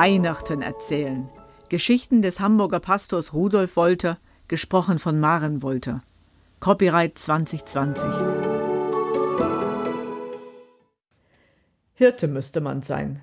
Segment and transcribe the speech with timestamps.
[0.00, 1.28] Weihnachten erzählen.
[1.68, 4.16] Geschichten des Hamburger Pastors Rudolf Wolter,
[4.48, 6.02] gesprochen von Maren Wolter.
[6.58, 8.04] Copyright 2020.
[11.92, 13.20] Hirte müsste man sein.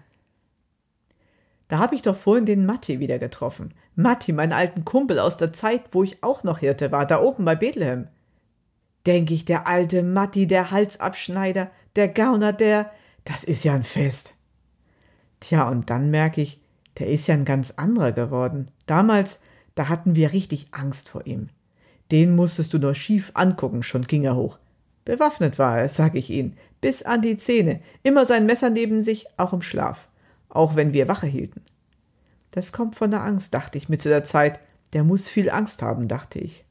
[1.68, 3.74] Da habe ich doch vorhin den Matti wieder getroffen.
[3.96, 7.44] Matti, meinen alten Kumpel aus der Zeit, wo ich auch noch Hirte war, da oben
[7.44, 8.08] bei Bethlehem.
[9.08, 12.92] Denk ich, der alte Matti, der Halsabschneider, der Gauner, der.
[13.26, 14.36] Das ist ja ein Fest.
[15.40, 16.62] Tja, und dann merke ich,
[17.00, 18.70] der ist ja ein ganz anderer geworden.
[18.86, 19.40] Damals,
[19.76, 21.50] da hatten wir richtig Angst vor ihm.
[22.12, 24.58] Den musstest du nur schief angucken, schon ging er hoch.
[25.06, 29.28] Bewaffnet war er, sag ich Ihnen, bis an die Zähne, immer sein Messer neben sich,
[29.38, 30.08] auch im Schlaf,
[30.50, 31.62] auch wenn wir Wache hielten.
[32.52, 34.60] Das kommt von der Angst, dachte ich mir zu der Zeit.
[34.94, 36.66] Der muss viel Angst haben, dachte ich.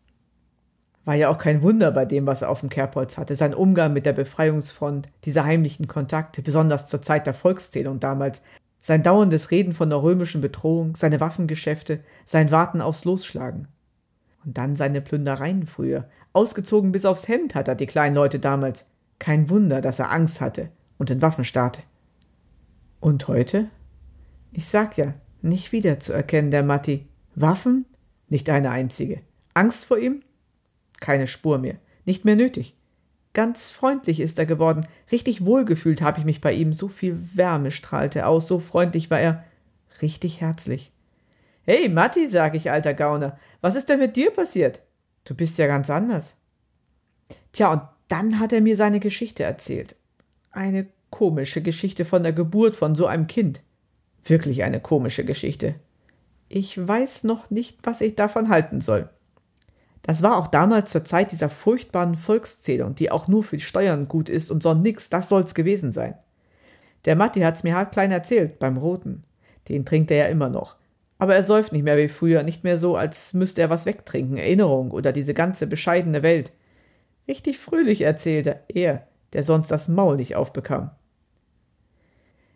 [1.04, 3.36] War ja auch kein Wunder bei dem, was er auf dem Kerbholz hatte.
[3.36, 8.42] Sein Umgang mit der Befreiungsfront, diese heimlichen Kontakte, besonders zur Zeit der Volkszählung damals,
[8.86, 13.66] sein dauerndes Reden von der römischen Bedrohung, seine Waffengeschäfte, sein Warten aufs Losschlagen.
[14.44, 16.08] Und dann seine Plündereien früher.
[16.32, 18.84] Ausgezogen bis aufs Hemd hat er die kleinen Leute damals.
[19.18, 21.82] Kein Wunder, dass er Angst hatte und in Waffen starrte.
[23.00, 23.70] Und heute?
[24.52, 27.08] Ich sag ja, nicht wiederzuerkennen, der Matti.
[27.34, 27.86] Waffen?
[28.28, 29.20] Nicht eine einzige.
[29.52, 30.22] Angst vor ihm?
[31.00, 31.74] Keine Spur mehr.
[32.04, 32.76] Nicht mehr nötig.
[33.36, 34.86] Ganz freundlich ist er geworden.
[35.12, 36.72] Richtig wohlgefühlt habe ich mich bei ihm.
[36.72, 38.48] So viel Wärme strahlte aus.
[38.48, 39.44] So freundlich war er.
[40.00, 40.90] Richtig herzlich.
[41.60, 43.38] Hey, Matti, sag ich, alter Gauner.
[43.60, 44.80] Was ist denn mit dir passiert?
[45.24, 46.34] Du bist ja ganz anders.
[47.52, 49.96] Tja, und dann hat er mir seine Geschichte erzählt.
[50.50, 53.62] Eine komische Geschichte von der Geburt von so einem Kind.
[54.24, 55.74] Wirklich eine komische Geschichte.
[56.48, 59.10] Ich weiß noch nicht, was ich davon halten soll.
[60.06, 64.06] Das war auch damals zur Zeit dieser furchtbaren Volkszählung, die auch nur für die Steuern
[64.06, 66.14] gut ist und sonst nix, das soll's gewesen sein.
[67.06, 69.24] Der Matti hat's mir halt klein erzählt, beim Roten.
[69.68, 70.76] Den trinkt er ja immer noch.
[71.18, 74.36] Aber er säuft nicht mehr wie früher, nicht mehr so, als müsste er was wegtrinken,
[74.36, 76.52] Erinnerung oder diese ganze bescheidene Welt.
[77.26, 80.90] Richtig fröhlich erzählte er, der sonst das Maul nicht aufbekam.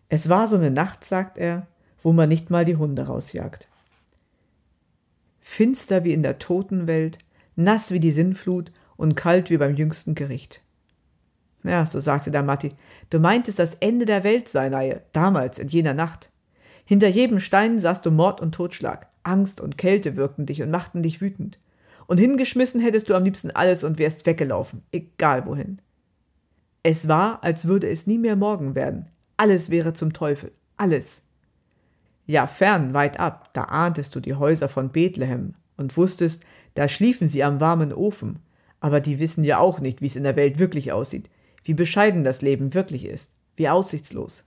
[0.09, 1.67] Es war so eine Nacht, sagt er,
[2.01, 3.67] wo man nicht mal die Hunde rausjagt.
[5.41, 7.19] Finster wie in der Totenwelt,
[7.65, 10.63] nass wie die Sinnflut und kalt wie beim jüngsten Gericht.
[11.63, 12.71] Ja, so sagte der Matti,
[13.11, 16.31] du meintest das Ende der Welt sei nahe, damals, in jener Nacht.
[16.85, 21.03] Hinter jedem Stein sahst du Mord und Totschlag, Angst und Kälte wirkten dich und machten
[21.03, 21.59] dich wütend.
[22.07, 25.81] Und hingeschmissen hättest du am liebsten alles und wärst weggelaufen, egal wohin.
[26.83, 29.11] Es war, als würde es nie mehr morgen werden.
[29.37, 31.23] Alles wäre zum Teufel, alles.
[32.27, 36.43] Ja, fern, weit ab, da ahntest du die Häuser von Bethlehem und wusstest,
[36.75, 38.41] da schliefen sie am warmen Ofen.
[38.81, 41.29] Aber die wissen ja auch nicht, wie es in der Welt wirklich aussieht,
[41.65, 44.45] wie bescheiden das Leben wirklich ist, wie aussichtslos.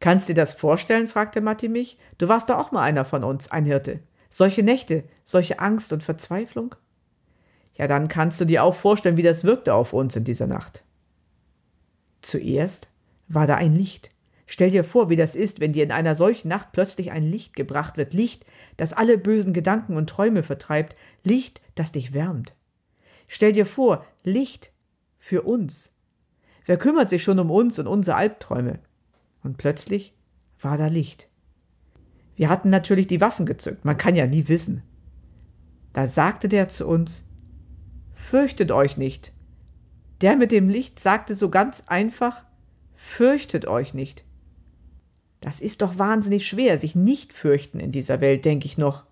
[0.00, 1.08] Kannst dir das vorstellen?
[1.08, 1.98] fragte Matti mich.
[2.16, 4.00] Du warst doch auch mal einer von uns, ein Hirte.
[4.30, 6.74] Solche Nächte, solche Angst und Verzweiflung?
[7.74, 10.82] Ja, dann kannst du dir auch vorstellen, wie das wirkte auf uns in dieser Nacht.
[12.22, 12.88] Zuerst
[13.28, 14.10] war da ein Licht.
[14.52, 17.54] Stell dir vor, wie das ist, wenn dir in einer solchen Nacht plötzlich ein Licht
[17.54, 18.14] gebracht wird.
[18.14, 18.44] Licht,
[18.76, 20.96] das alle bösen Gedanken und Träume vertreibt.
[21.22, 22.56] Licht, das dich wärmt.
[23.28, 24.72] Stell dir vor, Licht
[25.16, 25.92] für uns.
[26.66, 28.80] Wer kümmert sich schon um uns und unsere Albträume?
[29.44, 30.16] Und plötzlich
[30.60, 31.28] war da Licht.
[32.34, 34.82] Wir hatten natürlich die Waffen gezückt, man kann ja nie wissen.
[35.92, 37.22] Da sagte der zu uns,
[38.14, 39.32] Fürchtet euch nicht.
[40.22, 42.44] Der mit dem Licht sagte so ganz einfach,
[42.96, 44.24] Fürchtet euch nicht.
[45.40, 49.04] Das ist doch wahnsinnig schwer, sich nicht fürchten in dieser Welt, denke ich noch.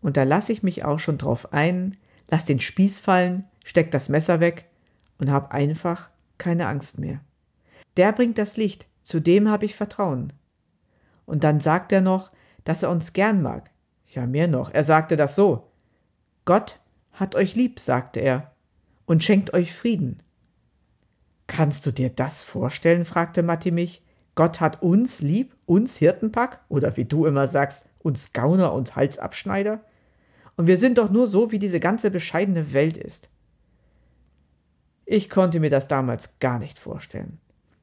[0.00, 1.96] Und da lasse ich mich auch schon drauf ein,
[2.28, 4.66] lass den Spieß fallen, steck das Messer weg
[5.18, 7.20] und hab einfach keine Angst mehr.
[7.96, 10.32] Der bringt das Licht, zu dem habe ich Vertrauen.
[11.26, 12.30] Und dann sagt er noch,
[12.64, 13.70] dass er uns gern mag.
[14.08, 15.70] Ja, mehr noch, er sagte das so.
[16.44, 16.80] Gott
[17.12, 18.52] hat euch lieb, sagte er,
[19.06, 20.22] und schenkt euch Frieden.
[21.46, 23.04] Kannst du dir das vorstellen?
[23.04, 24.02] fragte Matti mich.
[24.34, 29.80] Gott hat uns lieb, uns Hirtenpack, oder wie du immer sagst, uns Gauner und Halsabschneider.
[30.56, 33.28] Und wir sind doch nur so, wie diese ganze bescheidene Welt ist.
[35.06, 37.38] Ich konnte mir das damals gar nicht vorstellen.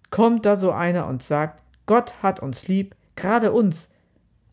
[0.10, 3.90] Kommt da so einer und sagt, Gott hat uns lieb, gerade uns.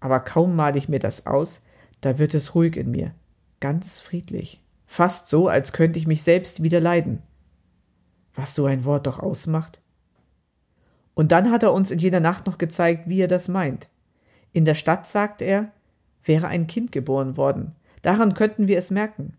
[0.00, 1.62] Aber kaum male ich mir das aus,
[2.00, 3.15] da wird es ruhig in mir,
[3.61, 7.23] ganz friedlich, fast so, als könnte ich mich selbst wieder leiden.
[8.35, 9.81] Was so ein Wort doch ausmacht.
[11.19, 13.88] Und dann hat er uns in jener Nacht noch gezeigt, wie er das meint.
[14.53, 15.73] In der Stadt, sagt er,
[16.23, 17.75] wäre ein Kind geboren worden.
[18.03, 19.37] Daran könnten wir es merken.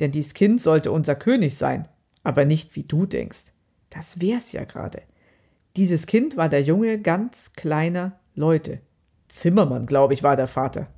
[0.00, 1.88] Denn dies Kind sollte unser König sein,
[2.24, 3.44] aber nicht wie du denkst.
[3.88, 5.00] Das wär's ja gerade.
[5.76, 8.80] Dieses Kind war der Junge ganz kleiner Leute.
[9.28, 10.88] Zimmermann, glaube ich, war der Vater.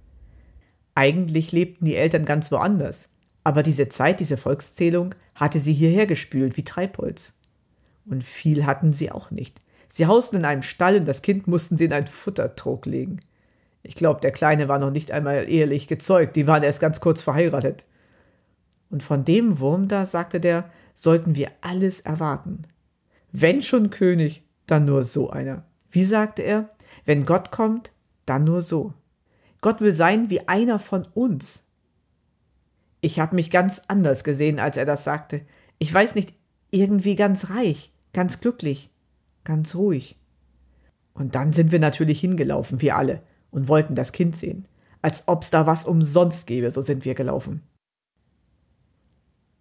[0.96, 3.08] Eigentlich lebten die Eltern ganz woanders,
[3.44, 7.32] aber diese Zeit, diese Volkszählung, hatte sie hierher gespült wie Treibholz.
[8.04, 9.62] Und viel hatten sie auch nicht.
[9.96, 13.20] Sie hausten in einem Stall und das Kind mussten sie in einen Futtertrog legen.
[13.82, 17.22] Ich glaube, der Kleine war noch nicht einmal ehelich gezeugt, die waren erst ganz kurz
[17.22, 17.86] verheiratet.
[18.90, 22.64] Und von dem Wurm da, sagte der, sollten wir alles erwarten.
[23.32, 25.64] Wenn schon König, dann nur so einer.
[25.90, 26.68] Wie sagte er?
[27.06, 27.90] Wenn Gott kommt,
[28.26, 28.92] dann nur so.
[29.62, 31.64] Gott will sein wie einer von uns.
[33.00, 35.40] Ich habe mich ganz anders gesehen, als er das sagte.
[35.78, 36.34] Ich weiß nicht,
[36.70, 38.90] irgendwie ganz reich, ganz glücklich,
[39.46, 40.18] ganz ruhig.
[41.14, 44.68] Und dann sind wir natürlich hingelaufen, wir alle, und wollten das Kind sehen.
[45.00, 47.62] Als ob's da was umsonst gäbe, so sind wir gelaufen.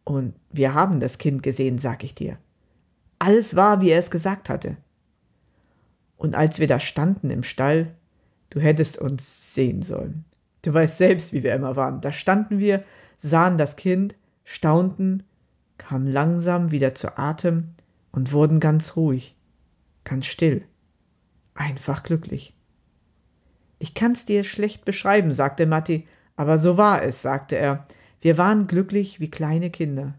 [0.04, 2.38] Und wir haben das Kind gesehen, sag ich dir.
[3.20, 4.76] Alles war, wie er es gesagt hatte.
[6.18, 7.96] Und als wir da standen im Stall,
[8.50, 10.26] du hättest uns sehen sollen.
[10.62, 12.02] Du weißt selbst, wie wir immer waren.
[12.02, 12.84] Da standen wir,
[13.18, 15.24] sahen das Kind, staunten,
[15.78, 17.76] kamen langsam wieder zu Atem
[18.12, 19.36] und wurden ganz ruhig,
[20.06, 20.66] ganz still,
[21.54, 22.56] einfach glücklich.
[23.80, 26.08] Ich kann's dir schlecht beschreiben, sagte Matti,
[26.38, 27.86] aber so war es, sagte er.
[28.22, 30.16] Wir waren glücklich wie kleine Kinder.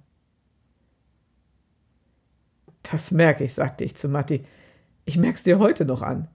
[2.82, 4.44] Das merke ich, sagte ich zu Matti.
[5.04, 6.28] Ich merk's dir heute noch an.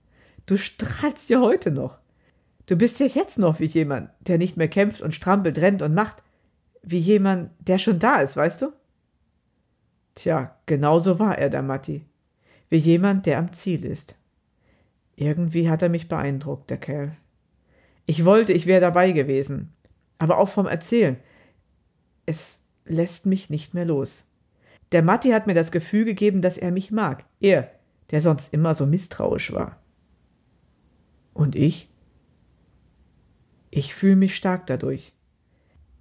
[0.46, 2.00] Du strahlst dir heute noch.
[2.66, 5.94] Du bist ja jetzt noch wie jemand, der nicht mehr kämpft und strampelt, rennt und
[5.94, 6.24] macht.
[6.84, 8.74] Wie jemand, der schon da ist, weißt du?
[10.16, 12.06] Tja, genau so war er, der Matti.
[12.72, 14.16] Wie jemand, der am Ziel ist.
[15.18, 17.18] Irgendwie hat er mich beeindruckt, der Kerl.
[18.06, 19.74] Ich wollte, ich wäre dabei gewesen.
[20.18, 21.18] Aber auch vom Erzählen.
[22.26, 24.24] Es lässt mich nicht mehr los.
[24.94, 27.26] Der Matti hat mir das Gefühl gegeben, dass er mich mag.
[27.42, 27.70] Er,
[28.10, 29.82] der sonst immer so misstrauisch war.
[31.34, 31.90] Und ich?
[33.70, 35.14] Ich fühle mich stark dadurch.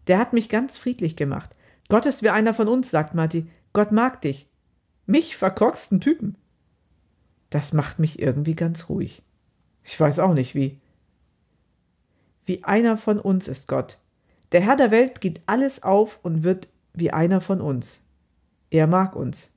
[0.07, 1.51] Der hat mich ganz friedlich gemacht.
[1.89, 3.51] Gott ist wie einer von uns, sagt Matti.
[3.73, 4.49] Gott mag dich.
[5.07, 6.37] Mich verkorksten Typen.
[7.51, 9.23] Das macht mich irgendwie ganz ruhig.
[9.85, 10.81] Ich weiß auch nicht wie.
[12.47, 13.99] Wie einer von uns ist Gott.
[14.53, 18.03] Der Herr der Welt gibt alles auf und wird wie einer von uns.
[18.71, 19.51] Er mag uns.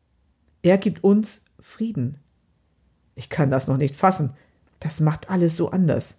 [0.62, 2.20] Er gibt uns Frieden.
[3.16, 4.36] Ich kann das noch nicht fassen.
[4.80, 6.16] Das macht alles so anders.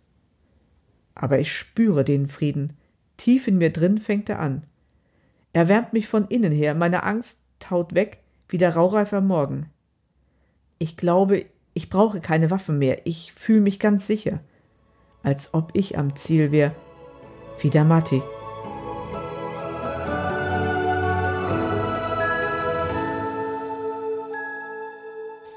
[1.14, 2.76] Aber ich spüre den Frieden.
[3.16, 4.64] Tief in mir drin fängt er an.
[5.52, 9.70] Er wärmt mich von innen her, meine Angst taut weg wie der raureifer Morgen.
[10.78, 14.38] Ich glaube, ich brauche keine Waffen mehr, ich fühle mich ganz sicher,
[15.22, 16.74] als ob ich am Ziel wäre,
[17.60, 18.22] wie der Matti.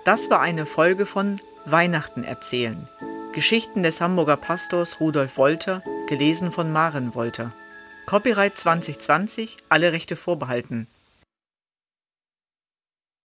[0.04, 2.90] Das war eine Folge von Weihnachten erzählen.
[3.34, 7.52] Geschichten des Hamburger Pastors Rudolf Wolter, gelesen von Maren Wolter.
[8.06, 10.88] Copyright 2020, alle Rechte vorbehalten.